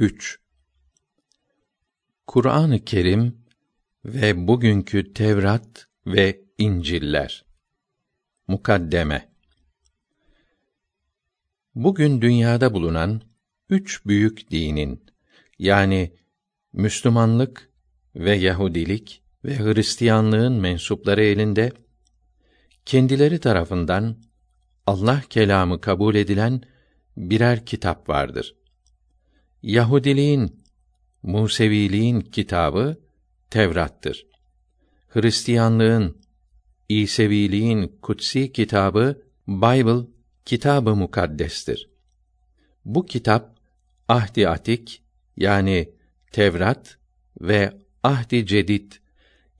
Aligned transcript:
3 0.00 0.38
Kur'an-ı 2.26 2.84
Kerim 2.84 3.44
ve 4.04 4.48
bugünkü 4.48 5.12
Tevrat 5.12 5.86
ve 6.06 6.40
İncil'ler. 6.58 7.44
Mukaddeme 8.48 9.28
Bugün 11.74 12.20
dünyada 12.20 12.74
bulunan 12.74 13.22
üç 13.70 14.06
büyük 14.06 14.50
dinin 14.50 15.04
yani 15.58 16.16
Müslümanlık 16.72 17.70
ve 18.14 18.36
Yahudilik 18.36 19.22
ve 19.44 19.58
Hristiyanlığın 19.58 20.52
mensupları 20.52 21.22
elinde 21.22 21.72
kendileri 22.84 23.40
tarafından 23.40 24.16
Allah 24.86 25.22
kelamı 25.30 25.80
kabul 25.80 26.14
edilen 26.14 26.62
birer 27.16 27.66
kitap 27.66 28.08
vardır. 28.08 28.58
Yahudiliğin, 29.62 30.62
Museviliğin 31.22 32.20
kitabı 32.20 32.96
Tevrat'tır. 33.50 34.26
Hristiyanlığın, 35.08 36.16
İseviliğin 36.88 37.98
kutsi 38.02 38.52
kitabı 38.52 39.22
Bible, 39.48 40.06
kitabı 40.44 40.96
mukaddestir. 40.96 41.90
Bu 42.84 43.06
kitap 43.06 43.58
Ahdi 44.08 44.48
Atik 44.48 45.02
yani 45.36 45.90
Tevrat 46.32 46.98
ve 47.40 47.72
Ahdi 48.02 48.46
Cedid 48.46 48.92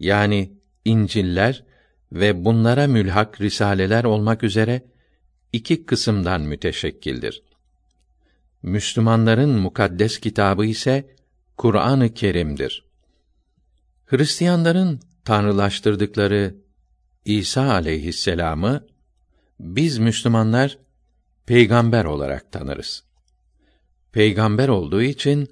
yani 0.00 0.52
İnciller 0.84 1.64
ve 2.12 2.44
bunlara 2.44 2.86
mülhak 2.86 3.40
risaleler 3.40 4.04
olmak 4.04 4.42
üzere 4.42 4.82
iki 5.52 5.86
kısımdan 5.86 6.40
müteşekkildir. 6.40 7.47
Müslümanların 8.62 9.50
mukaddes 9.50 10.18
kitabı 10.18 10.66
ise 10.66 11.16
Kur'an-ı 11.56 12.14
Kerim'dir. 12.14 12.84
Hristiyanların 14.06 15.00
tanrılaştırdıkları 15.24 16.54
İsa 17.24 17.72
aleyhisselamı 17.72 18.86
biz 19.60 19.98
Müslümanlar 19.98 20.78
peygamber 21.46 22.04
olarak 22.04 22.52
tanırız. 22.52 23.04
Peygamber 24.12 24.68
olduğu 24.68 25.02
için 25.02 25.48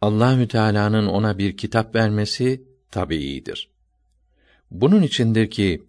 Allahü 0.00 0.48
Teala'nın 0.48 1.06
ona 1.06 1.38
bir 1.38 1.56
kitap 1.56 1.94
vermesi 1.94 2.64
tabiidir. 2.90 3.70
Bunun 4.70 5.02
içindir 5.02 5.50
ki 5.50 5.82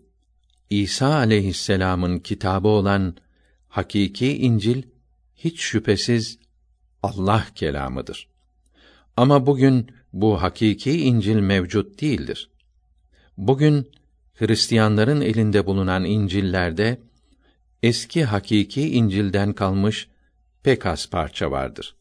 İsa 0.69 1.15
aleyhisselam'ın 1.15 2.19
kitabı 2.19 2.67
olan 2.67 3.15
hakiki 3.69 4.37
İncil 4.37 4.83
hiç 5.35 5.59
şüphesiz 5.59 6.39
Allah 7.03 7.45
kelamıdır. 7.55 8.27
Ama 9.17 9.45
bugün 9.45 9.91
bu 10.13 10.41
hakiki 10.41 11.03
İncil 11.05 11.35
mevcut 11.35 12.01
değildir. 12.01 12.49
Bugün 13.37 13.91
Hristiyanların 14.33 15.21
elinde 15.21 15.65
bulunan 15.65 16.03
İncil'lerde 16.03 16.99
eski 17.83 18.23
hakiki 18.23 18.93
İncil'den 18.93 19.53
kalmış 19.53 20.07
pek 20.63 20.85
az 20.85 21.09
parça 21.09 21.51
vardır. 21.51 21.95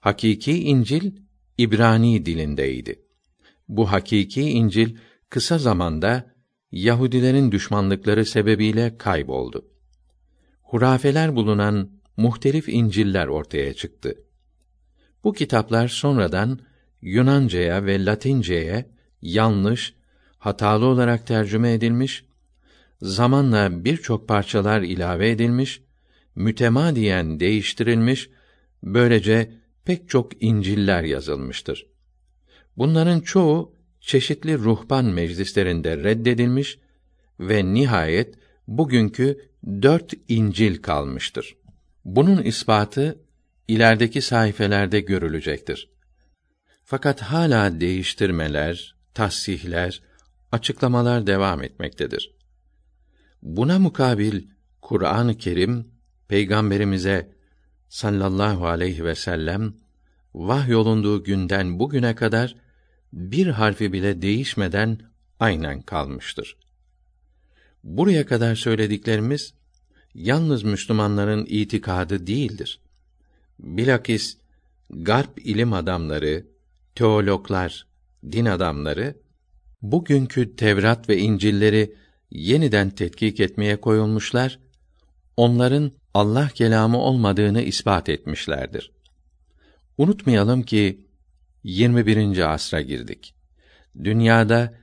Hakiki 0.00 0.62
İncil 0.62 1.12
İbrani 1.58 2.26
dilindeydi. 2.26 3.02
Bu 3.68 3.92
hakiki 3.92 4.42
İncil 4.42 4.96
kısa 5.28 5.58
zamanda 5.58 6.34
Yahudilerin 6.72 7.52
düşmanlıkları 7.52 8.26
sebebiyle 8.26 8.98
kayboldu. 8.98 9.68
Hurafeler 10.62 11.36
bulunan 11.36 11.90
muhtelif 12.20 12.68
İncil'ler 12.68 13.26
ortaya 13.26 13.74
çıktı. 13.74 14.14
Bu 15.24 15.32
kitaplar 15.32 15.88
sonradan 15.88 16.58
Yunanca'ya 17.02 17.84
ve 17.86 18.04
Latince'ye 18.04 18.86
yanlış, 19.22 19.94
hatalı 20.38 20.86
olarak 20.86 21.26
tercüme 21.26 21.72
edilmiş, 21.72 22.24
zamanla 23.02 23.84
birçok 23.84 24.28
parçalar 24.28 24.82
ilave 24.82 25.30
edilmiş, 25.30 25.82
mütemadiyen 26.34 27.40
değiştirilmiş, 27.40 28.30
böylece 28.82 29.52
pek 29.84 30.08
çok 30.08 30.42
İncil'ler 30.42 31.02
yazılmıştır. 31.02 31.86
Bunların 32.76 33.20
çoğu 33.20 33.74
çeşitli 34.00 34.58
ruhban 34.58 35.04
meclislerinde 35.04 35.96
reddedilmiş 35.96 36.78
ve 37.40 37.74
nihayet 37.74 38.34
bugünkü 38.68 39.50
dört 39.82 40.12
İncil 40.28 40.82
kalmıştır. 40.82 41.59
Bunun 42.16 42.42
ispatı 42.42 43.18
ilerideki 43.68 44.22
sayfelerde 44.22 45.00
görülecektir. 45.00 45.90
Fakat 46.84 47.22
hala 47.22 47.80
değiştirmeler, 47.80 48.96
tasihler, 49.14 50.02
açıklamalar 50.52 51.26
devam 51.26 51.62
etmektedir. 51.62 52.36
Buna 53.42 53.78
mukabil 53.78 54.46
Kur'an-ı 54.82 55.38
Kerim 55.38 55.88
peygamberimize 56.28 57.36
sallallahu 57.88 58.66
aleyhi 58.66 59.04
ve 59.04 59.14
sellem 59.14 59.74
vahyolunduğu 60.34 61.24
günden 61.24 61.78
bugüne 61.78 62.14
kadar 62.14 62.56
bir 63.12 63.46
harfi 63.46 63.92
bile 63.92 64.22
değişmeden 64.22 64.98
aynen 65.40 65.82
kalmıştır. 65.82 66.56
Buraya 67.84 68.26
kadar 68.26 68.54
söylediklerimiz 68.54 69.59
yalnız 70.14 70.62
Müslümanların 70.62 71.46
itikadı 71.48 72.26
değildir. 72.26 72.80
Bilakis 73.58 74.36
garp 74.90 75.46
ilim 75.46 75.72
adamları, 75.72 76.46
teologlar, 76.94 77.86
din 78.32 78.44
adamları 78.44 79.16
bugünkü 79.82 80.56
Tevrat 80.56 81.08
ve 81.08 81.18
İncil'leri 81.18 81.94
yeniden 82.30 82.90
tetkik 82.90 83.40
etmeye 83.40 83.80
koyulmuşlar, 83.80 84.58
onların 85.36 85.92
Allah 86.14 86.48
kelamı 86.48 86.98
olmadığını 86.98 87.62
ispat 87.62 88.08
etmişlerdir. 88.08 88.92
Unutmayalım 89.98 90.62
ki 90.62 91.06
21. 91.64 92.52
asra 92.54 92.80
girdik. 92.80 93.34
Dünyada 94.04 94.74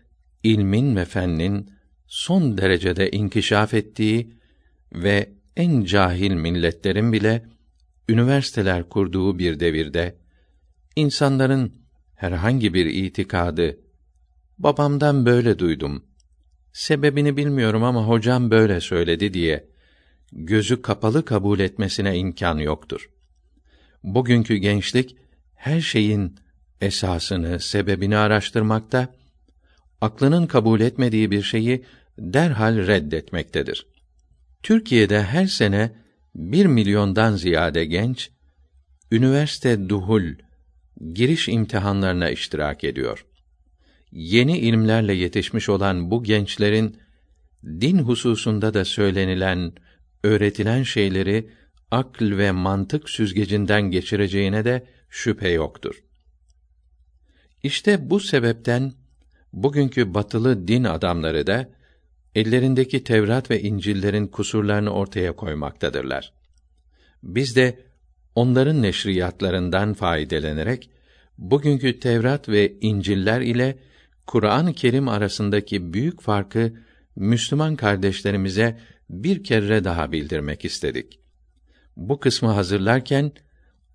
ilmin 0.43 0.95
ve 0.95 1.05
fennin 1.05 1.71
son 2.07 2.57
derecede 2.57 3.11
inkişaf 3.11 3.73
ettiği 3.73 4.36
ve 4.93 5.29
en 5.55 5.83
cahil 5.83 6.31
milletlerin 6.31 7.13
bile 7.13 7.45
üniversiteler 8.09 8.89
kurduğu 8.89 9.39
bir 9.39 9.59
devirde 9.59 10.15
insanların 10.95 11.73
herhangi 12.15 12.73
bir 12.73 12.85
itikadı 12.85 13.77
babamdan 14.57 15.25
böyle 15.25 15.59
duydum. 15.59 16.05
Sebebini 16.73 17.37
bilmiyorum 17.37 17.83
ama 17.83 18.07
hocam 18.07 18.51
böyle 18.51 18.81
söyledi 18.81 19.33
diye 19.33 19.67
gözü 20.31 20.81
kapalı 20.81 21.25
kabul 21.25 21.59
etmesine 21.59 22.17
imkan 22.17 22.57
yoktur. 22.57 23.09
Bugünkü 24.03 24.55
gençlik 24.55 25.15
her 25.55 25.81
şeyin 25.81 26.35
esasını, 26.81 27.59
sebebini 27.59 28.17
araştırmakta, 28.17 29.13
aklının 30.01 30.47
kabul 30.47 30.79
etmediği 30.79 31.31
bir 31.31 31.41
şeyi 31.41 31.85
derhal 32.19 32.87
reddetmektedir. 32.87 33.87
Türkiye'de 34.63 35.23
her 35.23 35.45
sene 35.45 35.91
bir 36.35 36.65
milyondan 36.65 37.35
ziyade 37.35 37.85
genç, 37.85 38.31
üniversite 39.11 39.89
duhul, 39.89 40.23
giriş 41.13 41.49
imtihanlarına 41.49 42.29
iştirak 42.29 42.83
ediyor. 42.83 43.25
Yeni 44.11 44.57
ilimlerle 44.57 45.13
yetişmiş 45.13 45.69
olan 45.69 46.11
bu 46.11 46.23
gençlerin, 46.23 46.97
din 47.65 47.97
hususunda 47.97 48.73
da 48.73 48.85
söylenilen, 48.85 49.73
öğretilen 50.23 50.83
şeyleri, 50.83 51.49
akl 51.91 52.37
ve 52.37 52.51
mantık 52.51 53.09
süzgecinden 53.09 53.81
geçireceğine 53.81 54.65
de 54.65 54.87
şüphe 55.09 55.49
yoktur. 55.49 56.03
İşte 57.63 58.09
bu 58.09 58.19
sebepten 58.19 58.93
bugünkü 59.53 60.13
batılı 60.13 60.67
din 60.67 60.83
adamları 60.83 61.47
da 61.47 61.69
ellerindeki 62.37 63.03
Tevrat 63.03 63.51
ve 63.51 63.61
İncil'lerin 63.61 64.27
kusurlarını 64.27 64.89
ortaya 64.89 65.35
koymaktadırlar. 65.35 66.33
Biz 67.23 67.55
de 67.55 67.79
onların 68.35 68.81
neşriyatlarından 68.81 69.93
faydalanerek 69.93 70.89
bugünkü 71.37 71.99
Tevrat 71.99 72.49
ve 72.49 72.77
İncil'ler 72.81 73.41
ile 73.41 73.77
Kur'an-ı 74.27 74.73
Kerim 74.73 75.07
arasındaki 75.07 75.93
büyük 75.93 76.21
farkı 76.21 76.73
Müslüman 77.15 77.75
kardeşlerimize 77.75 78.79
bir 79.09 79.43
kere 79.43 79.83
daha 79.83 80.11
bildirmek 80.11 80.65
istedik. 80.65 81.19
Bu 81.95 82.19
kısmı 82.19 82.49
hazırlarken 82.49 83.31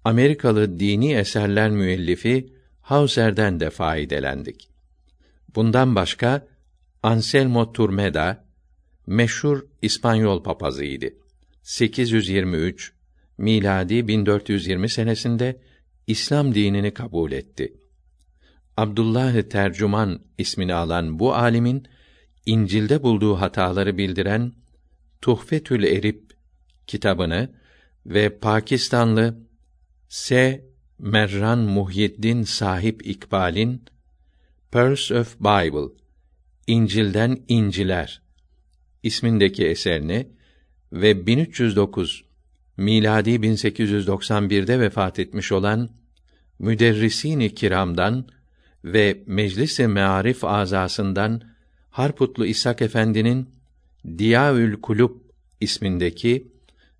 Amerikalı 0.04 0.78
dini 0.78 1.12
eserler 1.12 1.70
müellifi 1.70 2.54
Hauser'den 2.80 3.60
de 3.60 3.70
faydelendik. 3.70 4.70
Bundan 5.54 5.94
başka 5.94 6.51
Anselmo 7.02 7.72
Turmeda 7.72 8.44
meşhur 9.06 9.66
İspanyol 9.82 10.42
papazıydı. 10.42 11.06
823 11.62 12.92
miladi 13.38 14.08
1420 14.08 14.88
senesinde 14.88 15.60
İslam 16.06 16.54
dinini 16.54 16.94
kabul 16.94 17.32
etti. 17.32 17.74
Abdullah 18.76 19.42
Tercüman 19.42 20.20
ismini 20.38 20.74
alan 20.74 21.18
bu 21.18 21.34
alimin 21.34 21.88
İncil'de 22.46 23.02
bulduğu 23.02 23.34
hataları 23.34 23.98
bildiren 23.98 24.52
Tuhfetül 25.20 25.84
Erip 25.84 26.32
kitabını 26.86 27.52
ve 28.06 28.38
Pakistanlı 28.38 29.38
S. 30.08 30.64
Merran 30.98 31.58
Muhyiddin 31.58 32.42
Sahip 32.42 33.06
İkbal'in 33.06 33.84
Pearls 34.70 35.10
of 35.10 35.40
Bible 35.40 36.01
İncil'den 36.66 37.38
İnciler. 37.48 38.22
İsmindeki 39.02 39.66
eserini 39.66 40.28
ve 40.92 41.26
1309 41.26 42.24
miladi 42.76 43.30
1891'de 43.30 44.80
vefat 44.80 45.18
etmiş 45.18 45.52
olan 45.52 45.90
müderrisini 46.58 47.54
kiramdan 47.54 48.28
ve 48.84 49.22
Meclis-i 49.26 49.86
Mearif 49.86 50.44
azasından 50.44 51.42
Harputlu 51.90 52.46
İshak 52.46 52.82
Efendi'nin 52.82 53.48
Diyaül 54.18 54.80
Kulub 54.80 55.16
ismindeki 55.60 56.52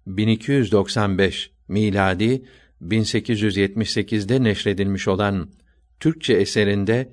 1295 0.07 1.51
miladi 1.69 2.43
1878'de 2.83 4.43
neşredilmiş 4.43 5.09
olan 5.09 5.51
Türkçe 6.01 6.33
eserinde 6.33 7.13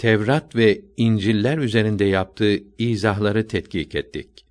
Tevrat 0.00 0.56
ve 0.56 0.80
İncil'ler 0.96 1.58
üzerinde 1.58 2.04
yaptığı 2.04 2.58
izahları 2.78 3.48
tetkik 3.48 3.94
ettik. 3.94 4.44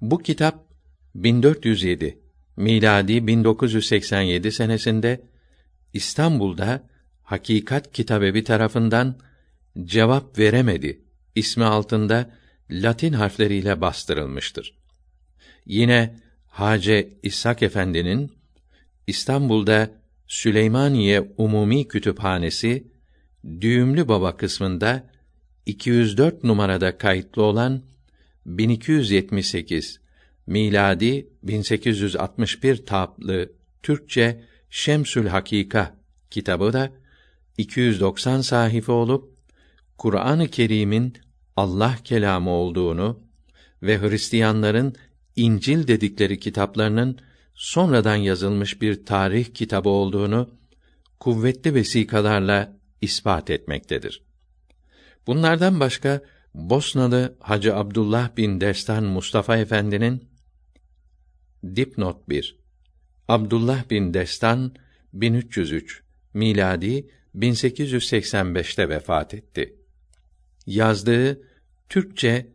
Bu 0.00 0.18
kitap 0.18 0.66
1407 1.14 2.18
miladi 2.56 3.26
1987 3.26 4.52
senesinde 4.52 5.20
İstanbul'da 5.92 6.88
Hakikat 7.22 7.92
Kitabevi 7.92 8.44
tarafından 8.44 9.18
Cevap 9.84 10.38
Veremedi 10.38 11.00
ismi 11.34 11.64
altında 11.64 12.30
Latin 12.70 13.12
harfleriyle 13.12 13.80
bastırılmıştır. 13.80 14.78
Yine 15.66 16.16
Hace 16.46 17.08
İshak 17.22 17.62
Efendi'nin 17.62 18.32
İstanbul'da 19.06 19.90
Süleymaniye 20.26 21.32
Umumi 21.36 21.88
Kütüphanesi 21.88 22.95
Düğümlü 23.60 24.08
Baba 24.08 24.36
kısmında 24.36 25.10
204 25.66 26.44
numarada 26.44 26.98
kayıtlı 26.98 27.42
olan 27.42 27.82
1278 28.46 30.00
miladi 30.46 31.28
1861 31.42 32.86
taplı 32.86 33.52
Türkçe 33.82 34.44
Şemsül 34.70 35.26
Hakika 35.26 35.96
kitabı 36.30 36.72
da 36.72 36.92
290 37.58 38.40
sayfa 38.40 38.92
olup 38.92 39.36
Kur'an-ı 39.98 40.48
Kerim'in 40.48 41.14
Allah 41.56 41.96
kelamı 42.04 42.50
olduğunu 42.50 43.20
ve 43.82 44.00
Hristiyanların 44.00 44.94
İncil 45.36 45.88
dedikleri 45.88 46.40
kitaplarının 46.40 47.18
sonradan 47.54 48.16
yazılmış 48.16 48.82
bir 48.82 49.06
tarih 49.06 49.54
kitabı 49.54 49.88
olduğunu 49.88 50.50
kuvvetli 51.20 51.74
vesikalarla 51.74 52.75
ispat 53.00 53.50
etmektedir. 53.50 54.22
Bunlardan 55.26 55.80
başka 55.80 56.22
Bosnalı 56.54 57.36
Hacı 57.40 57.76
Abdullah 57.76 58.36
bin 58.36 58.60
Destan 58.60 59.04
Mustafa 59.04 59.56
Efendi'nin 59.56 60.28
Dipnot 61.76 62.28
1 62.28 62.58
Abdullah 63.28 63.90
bin 63.90 64.14
Destan 64.14 64.74
1303 65.12 66.02
miladi 66.34 67.08
1885'te 67.34 68.88
vefat 68.88 69.34
etti. 69.34 69.76
Yazdığı 70.66 71.42
Türkçe 71.88 72.46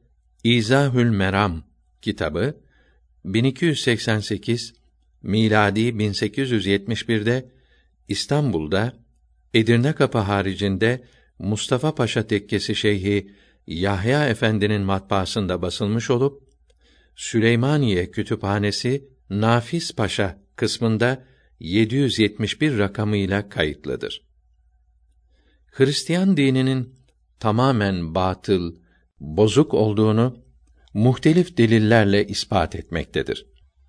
İzahül 0.44 1.10
Meram 1.10 1.64
kitabı 2.02 2.62
1288 3.26 4.74
miladi 5.22 5.80
1871'de 5.80 7.52
İstanbul'da 8.08 9.01
Edirne 9.54 9.94
Kapı 9.94 10.18
haricinde 10.18 11.04
Mustafa 11.40 11.96
Paşa 11.96 12.28
Tekkesi 12.28 12.76
Şeyhi 12.76 13.32
Yahya 13.68 14.28
Efendi'nin 14.28 14.82
matbaasında 14.82 15.62
basılmış 15.62 16.10
olup 16.10 16.44
Süleymaniye 17.16 18.12
Kütüphanesi 18.12 19.10
Nafis 19.30 19.96
Paşa 19.96 20.42
kısmında 20.56 21.26
771 21.60 22.78
rakamıyla 22.78 23.50
kayıtlıdır. 23.50 24.22
Hristiyan 25.72 26.38
dininin 26.38 26.96
tamamen 27.40 28.16
batıl, 28.16 28.76
bozuk 29.20 29.74
olduğunu 29.74 30.44
muhtelif 30.94 31.58
delillerle 31.58 32.28
ispat 32.28 32.76
etmektedir. 32.76 33.46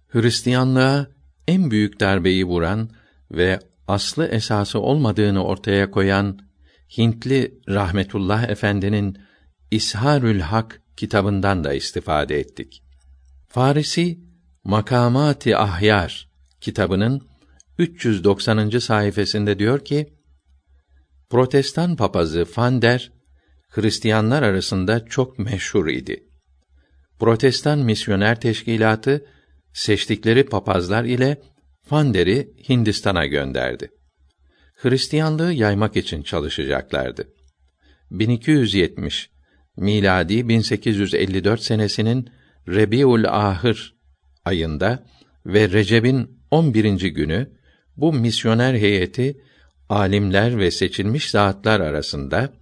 Hristiyanlığa 0.09 1.06
en 1.49 1.70
büyük 1.70 2.00
darbeyi 2.00 2.44
vuran 2.44 2.91
ve 3.31 3.59
aslı 3.88 4.26
esası 4.26 4.81
olmadığını 4.81 5.44
ortaya 5.44 5.90
koyan 5.90 6.38
Hintli 6.99 7.61
rahmetullah 7.69 8.49
efendinin 8.49 9.19
İsharül 9.70 10.40
Hak 10.40 10.82
kitabından 10.96 11.64
da 11.64 11.73
istifade 11.75 12.40
ettik. 12.40 12.82
Farisi 13.49 14.19
Makamati 14.64 15.56
Ahyar 15.56 16.29
kitabının 16.61 17.29
390. 17.79 18.70
sayfasında 18.70 19.58
diyor 19.58 19.85
ki: 19.85 20.14
Protestan 21.31 21.96
papazı 21.96 22.44
Fander 22.44 23.12
Hristiyanlar 23.69 24.43
arasında 24.43 25.05
çok 25.05 25.38
meşhur 25.38 25.88
idi. 25.88 26.25
Protestan 27.19 27.78
misyoner 27.78 28.40
teşkilatı 28.40 29.26
seçtikleri 29.73 30.46
papazlar 30.46 31.05
ile 31.05 31.43
Fander'i 31.84 32.52
Hindistan'a 32.69 33.26
gönderdi. 33.26 33.90
Hristiyanlığı 34.75 35.52
yaymak 35.52 35.96
için 35.96 36.23
çalışacaklardı. 36.23 37.29
1270 38.11 39.31
miladi 39.76 40.49
1854 40.49 41.62
senesinin 41.62 42.31
Rebiul 42.69 43.25
Ahır 43.25 43.94
ayında 44.44 45.06
ve 45.46 45.69
Recep'in 45.69 46.43
11. 46.50 47.02
günü 47.02 47.50
bu 47.96 48.12
misyoner 48.12 48.75
heyeti 48.75 49.40
alimler 49.88 50.58
ve 50.58 50.70
seçilmiş 50.70 51.31
zatlar 51.31 51.81
arasında 51.81 52.52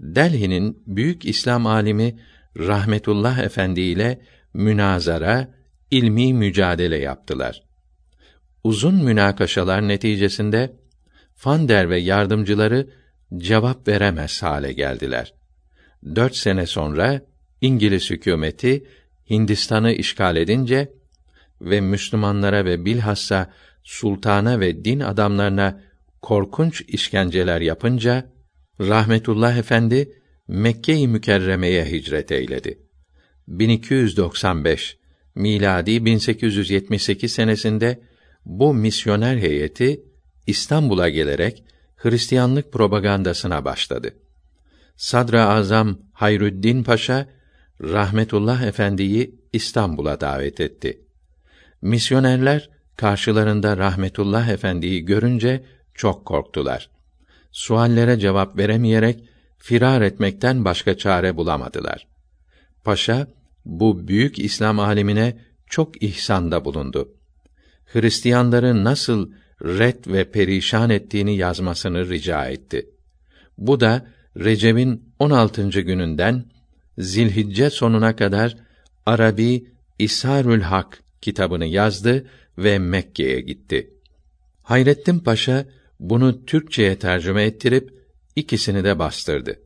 Delhi'nin 0.00 0.82
büyük 0.86 1.24
İslam 1.24 1.66
alimi 1.66 2.20
Rahmetullah 2.58 3.38
Efendi 3.38 3.80
ile 3.80 4.20
münazara, 4.54 5.54
ilmi 5.90 6.34
mücadele 6.34 6.96
yaptılar. 6.96 7.67
Uzun 8.68 8.94
münakaşalar 8.94 9.88
neticesinde 9.88 10.76
Fander 11.34 11.90
ve 11.90 11.98
yardımcıları 11.98 12.88
cevap 13.36 13.88
veremez 13.88 14.42
hale 14.42 14.72
geldiler. 14.72 15.34
Dört 16.14 16.36
sene 16.36 16.66
sonra 16.66 17.20
İngiliz 17.60 18.10
hükümeti 18.10 18.86
Hindistan'ı 19.30 19.92
işgal 19.92 20.36
edince 20.36 20.92
ve 21.60 21.80
Müslümanlara 21.80 22.64
ve 22.64 22.84
bilhassa 22.84 23.52
sultana 23.82 24.60
ve 24.60 24.84
din 24.84 25.00
adamlarına 25.00 25.80
korkunç 26.22 26.84
işkenceler 26.88 27.60
yapınca 27.60 28.32
rahmetullah 28.80 29.56
efendi 29.56 30.12
Mekke-i 30.48 31.08
Mükerreme'ye 31.08 31.84
hicret 31.84 32.32
eyledi. 32.32 32.78
1295 33.48 34.98
miladi 35.34 36.04
1878 36.04 37.32
senesinde 37.32 38.07
bu 38.48 38.74
misyoner 38.74 39.36
heyeti 39.36 40.04
İstanbul'a 40.46 41.08
gelerek 41.08 41.64
Hristiyanlık 41.96 42.72
propagandasına 42.72 43.64
başladı. 43.64 44.14
Sadra 44.96 45.48
Azam 45.48 45.98
Hayrüddin 46.12 46.82
Paşa 46.82 47.28
rahmetullah 47.82 48.62
efendiyi 48.62 49.40
İstanbul'a 49.52 50.20
davet 50.20 50.60
etti. 50.60 51.00
Misyonerler 51.82 52.70
karşılarında 52.96 53.76
rahmetullah 53.76 54.48
efendiyi 54.48 55.04
görünce 55.04 55.64
çok 55.94 56.24
korktular. 56.26 56.90
Suallere 57.52 58.18
cevap 58.18 58.58
veremeyerek 58.58 59.24
firar 59.58 60.02
etmekten 60.02 60.64
başka 60.64 60.98
çare 60.98 61.36
bulamadılar. 61.36 62.06
Paşa 62.84 63.26
bu 63.64 64.08
büyük 64.08 64.38
İslam 64.38 64.78
alimine 64.80 65.38
çok 65.66 66.02
ihsanda 66.02 66.64
bulundu. 66.64 67.17
Hristiyanları 67.92 68.84
nasıl 68.84 69.30
red 69.64 70.06
ve 70.06 70.30
perişan 70.30 70.90
ettiğini 70.90 71.36
yazmasını 71.36 72.08
rica 72.08 72.46
etti. 72.46 72.90
Bu 73.58 73.80
da 73.80 74.06
Recep'in 74.36 75.12
16. 75.18 75.68
gününden 75.68 76.44
Zilhicce 76.98 77.70
sonuna 77.70 78.16
kadar 78.16 78.56
Arabi 79.06 79.66
İsharül 79.98 80.60
Hak 80.60 81.02
kitabını 81.20 81.66
yazdı 81.66 82.26
ve 82.58 82.78
Mekke'ye 82.78 83.40
gitti. 83.40 83.90
Hayrettin 84.62 85.18
Paşa 85.18 85.66
bunu 86.00 86.44
Türkçeye 86.44 86.98
tercüme 86.98 87.42
ettirip 87.42 87.94
ikisini 88.36 88.84
de 88.84 88.98
bastırdı. 88.98 89.60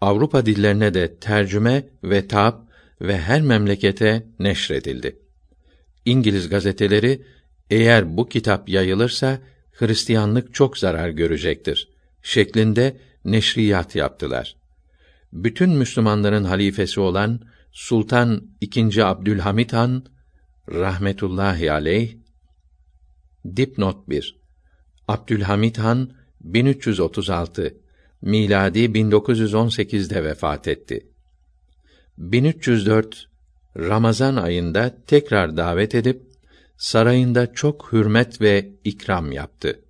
Avrupa 0.00 0.46
dillerine 0.46 0.94
de 0.94 1.18
tercüme 1.18 1.88
ve 2.04 2.28
tap 2.28 2.68
ve 3.00 3.18
her 3.18 3.42
memlekete 3.42 4.26
neşredildi. 4.38 5.27
İngiliz 6.08 6.48
gazeteleri 6.48 7.22
eğer 7.70 8.16
bu 8.16 8.28
kitap 8.28 8.68
yayılırsa 8.68 9.38
Hristiyanlık 9.72 10.54
çok 10.54 10.78
zarar 10.78 11.08
görecektir 11.08 11.88
şeklinde 12.22 13.00
neşriyat 13.24 13.94
yaptılar. 13.94 14.56
Bütün 15.32 15.70
Müslümanların 15.70 16.44
halifesi 16.44 17.00
olan 17.00 17.40
Sultan 17.72 18.42
II. 18.60 19.02
Abdülhamit 19.02 19.72
Han 19.72 20.04
rahmetullahi 20.68 21.72
aleyh 21.72 22.16
dipnot 23.56 24.08
1 24.08 24.40
Abdülhamit 25.08 25.78
Han 25.78 26.10
1336 26.40 27.76
miladi 28.22 28.78
1918'de 28.78 30.24
vefat 30.24 30.68
etti. 30.68 31.06
1304 32.18 33.28
Ramazan 33.76 34.36
ayında 34.36 34.94
tekrar 35.06 35.56
davet 35.56 35.94
edip 35.94 36.22
sarayında 36.76 37.52
çok 37.52 37.92
hürmet 37.92 38.40
ve 38.40 38.70
ikram 38.84 39.32
yaptı. 39.32 39.80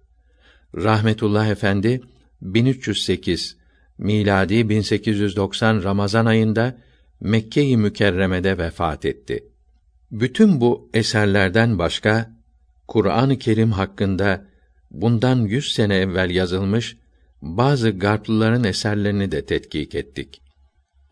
Rahmetullah 0.76 1.46
Efendi 1.46 2.00
1308 2.42 3.56
miladi 3.98 4.68
1890 4.68 5.84
Ramazan 5.84 6.26
ayında 6.26 6.78
Mekke-i 7.20 7.76
Mükerreme'de 7.76 8.58
vefat 8.58 9.04
etti. 9.04 9.48
Bütün 10.10 10.60
bu 10.60 10.90
eserlerden 10.94 11.78
başka 11.78 12.30
Kur'an-ı 12.88 13.38
Kerim 13.38 13.72
hakkında 13.72 14.44
bundan 14.90 15.36
yüz 15.36 15.72
sene 15.72 15.96
evvel 15.96 16.30
yazılmış 16.30 16.96
bazı 17.42 17.90
Garplıların 17.90 18.64
eserlerini 18.64 19.32
de 19.32 19.44
tetkik 19.46 19.94
ettik. 19.94 20.42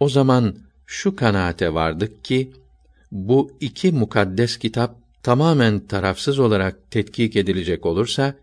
O 0.01 0.09
zaman 0.09 0.57
şu 0.87 1.17
kanaate 1.17 1.75
vardık 1.75 2.25
ki 2.25 2.53
bu 3.13 3.57
iki 3.61 3.93
mukaddes 3.93 4.59
kitap 4.59 4.97
tamamen 5.23 5.81
tarafsız 5.81 6.39
olarak 6.39 6.91
tetkik 6.91 7.37
edilecek 7.37 7.87
olursa 7.87 8.35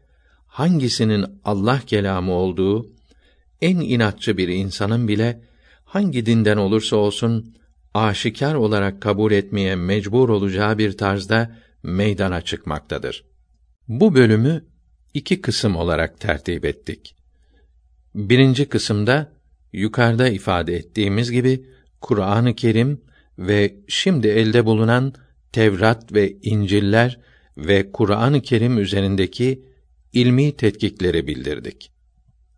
hangisinin 0.47 1.25
Allah 1.43 1.81
kelamı 1.87 2.31
olduğu 2.31 2.87
en 3.61 3.77
inatçı 3.77 4.37
bir 4.37 4.47
insanın 4.47 5.07
bile 5.07 5.41
hangi 5.85 6.25
dinden 6.25 6.57
olursa 6.57 6.95
olsun 6.95 7.55
aşikar 7.93 8.55
olarak 8.55 9.01
kabul 9.01 9.31
etmeye 9.31 9.75
mecbur 9.75 10.29
olacağı 10.29 10.77
bir 10.77 10.97
tarzda 10.97 11.55
meydana 11.83 12.41
çıkmaktadır. 12.41 13.25
Bu 13.87 14.15
bölümü 14.15 14.65
iki 15.13 15.41
kısım 15.41 15.75
olarak 15.75 16.19
tertip 16.19 16.65
ettik. 16.65 17.15
Birinci 18.15 18.65
kısımda 18.65 19.31
yukarıda 19.73 20.29
ifade 20.29 20.75
ettiğimiz 20.75 21.31
gibi 21.31 21.65
Kur'an-ı 22.03 22.55
Kerim 22.55 23.01
ve 23.39 23.75
şimdi 23.87 24.27
elde 24.27 24.65
bulunan 24.65 25.13
Tevrat 25.51 26.13
ve 26.13 26.37
İncil'ler 26.41 27.19
ve 27.57 27.91
Kur'an-ı 27.91 28.41
Kerim 28.41 28.77
üzerindeki 28.77 29.65
ilmi 30.13 30.55
tetkikleri 30.55 31.27
bildirdik. 31.27 31.91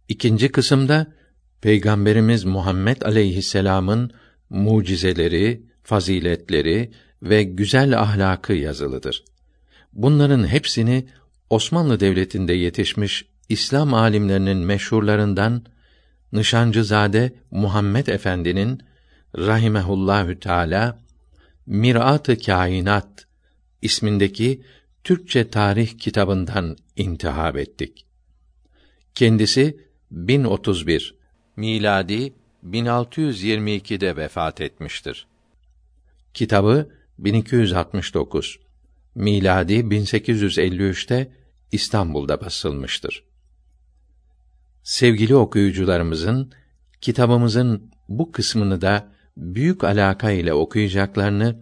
İkinci 0.08 0.52
kısımda 0.52 1.14
Peygamberimiz 1.62 2.44
Muhammed 2.44 3.02
aleyhisselam'ın 3.02 4.12
mucizeleri, 4.50 5.62
faziletleri 5.84 6.92
ve 7.24 7.44
güzel 7.44 8.00
ahlakı 8.00 8.54
yazılıdır. 8.54 9.24
Bunların 9.94 10.48
hepsini 10.48 11.08
Osmanlı 11.50 12.00
Devleti'nde 12.00 12.54
yetişmiş 12.54 13.25
İslam 13.50 13.94
alimlerinin 13.94 14.58
meşhurlarından 14.58 15.66
Nişancızade 16.34 17.34
Muhammed 17.52 18.08
Efendi'nin 18.08 18.82
rahimehullahü 19.38 20.39
teala 20.39 21.04
Mirat-ı 21.65 22.38
Kainat 22.39 23.27
ismindeki 23.82 24.63
Türkçe 25.04 25.50
tarih 25.50 26.00
kitabından 26.00 26.77
intihab 26.96 27.56
ettik. 27.56 28.06
Kendisi 29.15 29.80
1031 30.12 31.15
miladi 31.56 32.34
1622'de 32.63 34.15
vefat 34.15 34.62
etmiştir. 34.62 35.27
Kitabı 36.34 36.92
1269 37.18 38.60
miladi 39.15 39.74
1853'te 39.74 41.32
İstanbul'da 41.72 42.42
basılmıştır. 42.42 43.24
Sevgili 44.84 45.36
okuyucularımızın 45.36 46.51
kitabımızın 47.01 47.92
bu 48.10 48.32
kısmını 48.32 48.82
da 48.82 49.14
büyük 49.38 49.84
alaka 49.84 50.32
ile 50.32 50.54
okuyacaklarını 50.54 51.60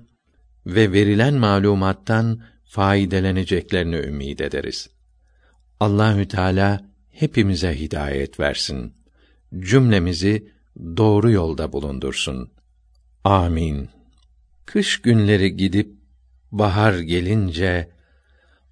ve 0.65 0.91
verilen 0.91 1.33
malumattan 1.33 2.41
faydeleneceklerini 2.65 3.95
ümid 3.95 4.39
ederiz. 4.39 4.89
Allahü 5.79 6.27
Teala 6.27 6.89
hepimize 7.11 7.79
hidayet 7.79 8.39
versin. 8.39 8.93
Cümlemizi 9.59 10.51
doğru 10.77 11.31
yolda 11.31 11.73
bulundursun. 11.73 12.51
Amin. 13.23 13.89
Kış 14.65 15.01
günleri 15.01 15.55
gidip 15.55 15.95
bahar 16.51 16.99
gelince 16.99 17.89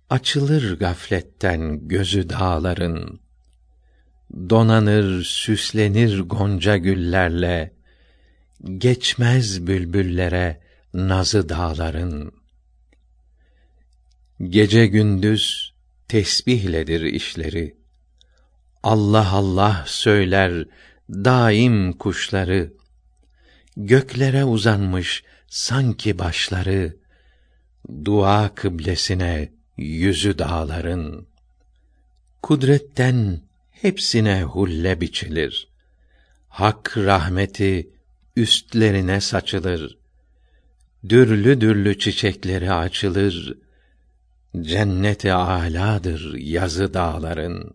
açılır 0.09 0.79
gafletten 0.79 1.87
gözü 1.87 2.29
dağların. 2.29 3.19
Donanır, 4.49 5.23
süslenir 5.23 6.19
gonca 6.19 6.77
güllerle 6.77 7.80
geçmez 8.63 9.67
bülbüllere 9.67 10.61
nazı 10.93 11.49
dağların. 11.49 12.31
Gece 14.41 14.87
gündüz 14.87 15.73
tesbihledir 16.07 17.01
işleri. 17.01 17.75
Allah 18.83 19.31
Allah 19.31 19.83
söyler 19.87 20.65
daim 21.09 21.93
kuşları. 21.93 22.73
Göklere 23.77 24.43
uzanmış 24.43 25.23
sanki 25.47 26.19
başları. 26.19 26.97
Dua 28.05 28.55
kıblesine 28.55 29.51
yüzü 29.77 30.37
dağların. 30.37 31.27
Kudretten 32.41 33.41
hepsine 33.71 34.43
hulle 34.43 35.01
biçilir. 35.01 35.67
Hak 36.47 36.97
rahmeti 36.97 37.89
üstlerine 38.35 39.21
saçılır. 39.21 39.97
Dürlü 41.09 41.61
dürlü 41.61 41.99
çiçekleri 41.99 42.73
açılır. 42.73 43.57
Cenneti 44.61 45.33
âlâdır 45.33 46.35
yazı 46.37 46.93
dağların. 46.93 47.73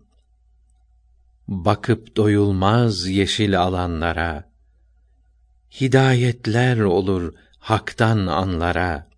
Bakıp 1.48 2.16
doyulmaz 2.16 3.06
yeşil 3.06 3.60
alanlara. 3.60 4.50
Hidayetler 5.80 6.78
olur 6.78 7.34
haktan 7.58 8.26
anlara. 8.26 9.08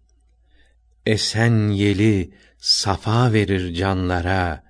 Esen 1.06 1.68
yeli 1.68 2.34
safa 2.58 3.32
verir 3.32 3.74
canlara. 3.74 4.64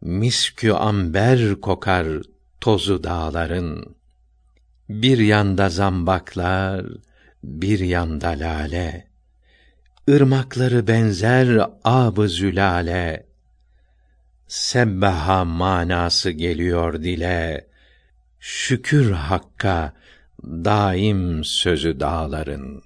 Miskü 0.00 0.72
amber 0.72 1.60
kokar 1.60 2.06
tozu 2.60 3.04
dağların. 3.04 4.01
Bir 4.92 5.18
yanda 5.18 5.68
zambaklar, 5.68 6.86
bir 7.42 7.78
yanda 7.78 8.28
lale. 8.28 9.06
Irmakları 10.08 10.86
benzer 10.86 11.66
ab-ı 11.84 12.28
zülale. 12.28 13.26
Sebbaha 14.46 15.44
manası 15.44 16.30
geliyor 16.30 17.02
dile. 17.02 17.66
Şükür 18.40 19.10
Hakk'a 19.10 19.92
daim 20.42 21.44
sözü 21.44 22.00
dağların. 22.00 22.82